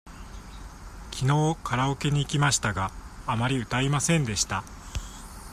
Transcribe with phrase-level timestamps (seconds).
[1.11, 2.89] きのうカラオケに行きましたが、
[3.27, 4.63] あまり歌いませんでした。